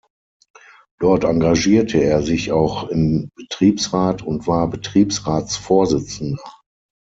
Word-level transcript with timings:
Dort 0.99 1.25
engagierte 1.25 1.99
er 1.99 2.23
sich 2.23 2.51
auch 2.51 2.85
im 2.89 3.29
Betriebsrat 3.35 4.23
und 4.23 4.47
war 4.47 4.67
Betriebsratsvorsitzender. 4.67 6.41